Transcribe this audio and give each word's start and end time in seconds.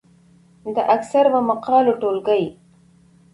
د 0.75 0.77
اکثرو 0.95 1.37
مقالو 1.49 1.93
ټولګې، 2.01 2.43